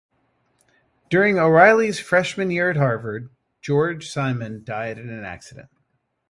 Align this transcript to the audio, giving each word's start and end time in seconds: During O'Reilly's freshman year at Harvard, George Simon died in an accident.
During 1.11 1.37
O'Reilly's 1.37 1.99
freshman 1.99 2.49
year 2.49 2.71
at 2.71 2.75
Harvard, 2.75 3.29
George 3.61 4.09
Simon 4.09 4.63
died 4.63 4.97
in 4.97 5.11
an 5.11 5.23
accident. 5.23 5.69